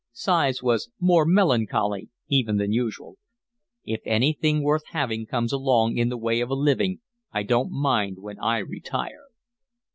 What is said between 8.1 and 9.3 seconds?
when I retire."